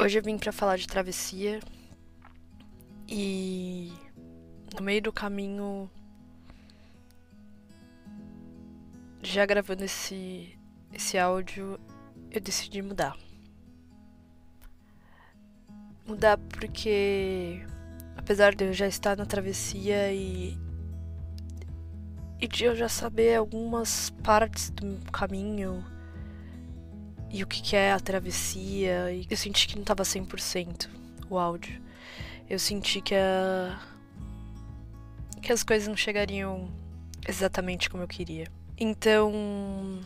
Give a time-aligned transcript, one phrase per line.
[0.00, 1.58] Hoje eu vim para falar de travessia
[3.08, 3.92] e
[4.72, 5.90] no meio do caminho
[9.20, 10.56] já gravando esse
[10.92, 11.80] esse áudio
[12.30, 13.16] eu decidi mudar.
[16.06, 17.66] Mudar porque
[18.16, 20.56] apesar de eu já estar na travessia e
[22.40, 25.84] e de eu já saber algumas partes do caminho
[27.30, 29.12] e o que, é a travessia.
[29.28, 30.88] Eu senti que não tava 100%
[31.28, 31.80] o áudio.
[32.48, 33.78] Eu senti que a.
[35.42, 36.70] que as coisas não chegariam
[37.26, 38.46] exatamente como eu queria.
[38.78, 40.00] Então.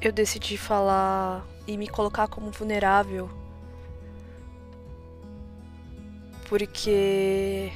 [0.00, 3.28] Eu decidi falar e me colocar como vulnerável.
[6.48, 7.72] Porque.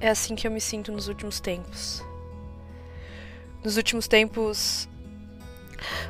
[0.00, 2.04] É assim que eu me sinto nos últimos tempos.
[3.64, 4.88] Nos últimos tempos,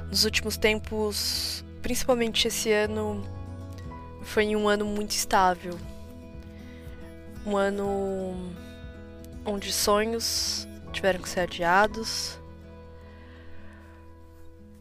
[0.09, 3.23] nos últimos tempos, principalmente esse ano,
[4.23, 5.79] foi um ano muito estável.
[7.45, 8.35] Um ano
[9.45, 12.39] onde sonhos tiveram que ser adiados,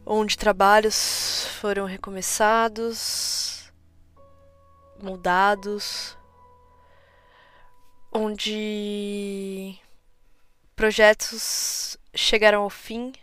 [0.05, 3.72] onde trabalhos foram recomeçados,
[5.02, 6.17] mudados,
[8.11, 9.77] onde
[10.75, 13.14] projetos chegaram ao fim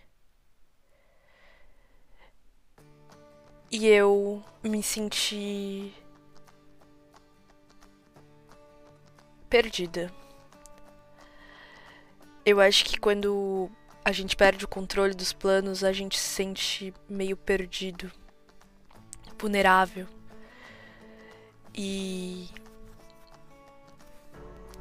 [3.74, 5.94] E eu me senti
[9.48, 10.12] perdida.
[12.44, 13.70] Eu acho que quando
[14.04, 18.12] a gente perde o controle dos planos, a gente se sente meio perdido,
[19.38, 20.06] vulnerável.
[21.74, 22.50] E.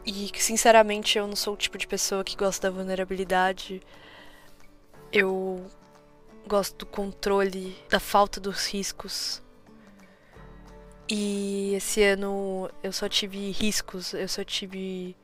[0.05, 3.81] E sinceramente eu não sou o tipo de pessoa que gosta da vulnerabilidade.
[5.13, 5.65] Eu
[6.47, 9.41] gosto do controle, da falta dos riscos.
[11.09, 15.15] E esse ano eu só tive riscos, eu só tive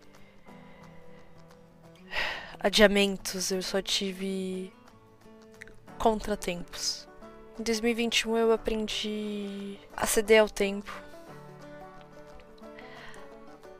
[2.59, 4.73] adiamentos, eu só tive
[5.97, 7.07] contratempos.
[7.59, 10.91] Em 2021 eu aprendi a ceder ao tempo,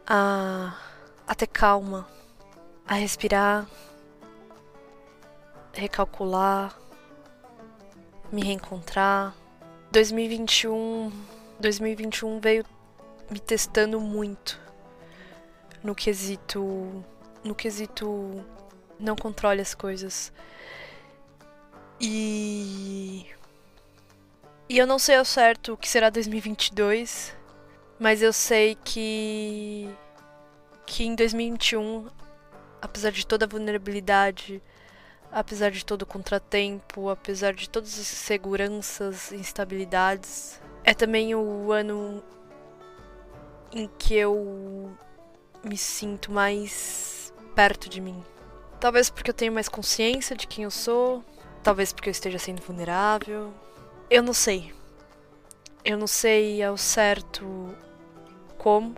[0.06, 0.76] a,
[1.28, 2.08] a ter calma,
[2.88, 3.68] a respirar,
[5.74, 6.87] recalcular
[8.32, 9.36] me reencontrar.
[9.92, 11.12] 2021,
[11.60, 12.66] 2021 veio
[13.30, 14.60] me testando muito
[15.84, 17.04] no quesito
[17.44, 18.44] no quesito
[19.00, 20.34] não controle as coisas.
[22.00, 23.26] E
[24.70, 27.36] e eu não sei ao certo o que será 2022,
[28.00, 29.90] mas eu sei que
[30.86, 32.08] que em 2021,
[32.82, 34.62] apesar de toda a vulnerabilidade,
[35.40, 40.60] apesar de todo o contratempo, apesar de todas as inseguranças instabilidades.
[40.84, 42.24] É também o ano
[43.72, 44.92] em que eu
[45.64, 48.24] me sinto mais perto de mim.
[48.80, 51.24] Talvez porque eu tenho mais consciência de quem eu sou,
[51.62, 53.54] talvez porque eu esteja sendo vulnerável.
[54.10, 54.74] Eu não sei.
[55.86, 57.46] Eu não sei ao certo
[58.58, 58.96] como,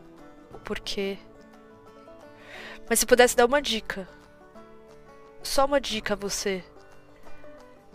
[0.53, 1.17] o porquê.
[2.89, 4.07] Mas se pudesse dar uma dica
[5.49, 6.63] só uma dica a você.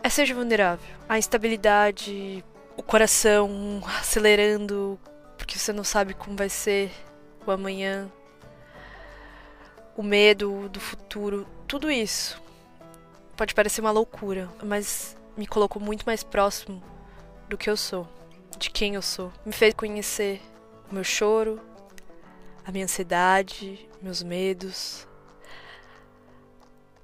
[0.03, 0.93] É seja vulnerável.
[1.07, 2.43] A instabilidade,
[2.75, 4.99] o coração acelerando
[5.37, 6.91] porque você não sabe como vai ser
[7.45, 8.11] o amanhã,
[9.95, 12.41] o medo do futuro, tudo isso
[13.37, 16.81] pode parecer uma loucura, mas me colocou muito mais próximo
[17.47, 18.07] do que eu sou,
[18.57, 19.31] de quem eu sou.
[19.45, 20.41] Me fez conhecer
[20.89, 21.61] o meu choro,
[22.65, 25.07] a minha ansiedade, meus medos,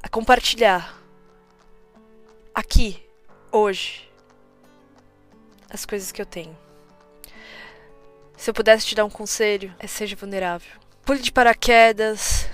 [0.03, 1.00] a compartilhar
[2.53, 3.03] aqui,
[3.51, 4.09] hoje,
[5.69, 6.57] as coisas que eu tenho.
[8.35, 10.72] Se eu pudesse te dar um conselho, é seja vulnerável.
[11.06, 12.50] Pule de paraquedas,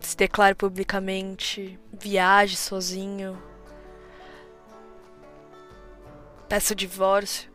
[0.00, 3.40] se declare publicamente, viaje sozinho,
[6.48, 7.50] peça o divórcio.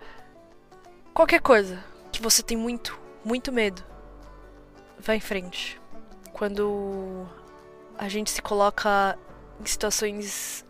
[1.13, 3.83] Qualquer coisa que você tem muito, muito medo,
[5.00, 5.80] vá em frente.
[6.31, 7.27] Quando
[7.98, 9.18] a gente se coloca
[9.60, 10.66] em situações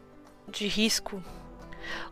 [0.48, 1.24] de risco.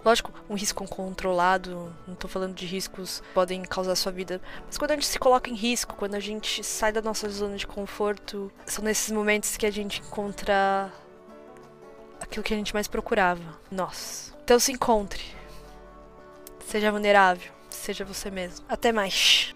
[0.03, 4.77] Lógico, um risco controlado, não tô falando de riscos que podem causar sua vida, mas
[4.77, 7.65] quando a gente se coloca em risco, quando a gente sai da nossa zona de
[7.65, 10.91] conforto, são nesses momentos que a gente encontra
[12.19, 14.35] aquilo que a gente mais procurava, nós.
[14.43, 15.23] Então se encontre.
[16.67, 18.65] Seja vulnerável, seja você mesmo.
[18.67, 19.55] Até mais.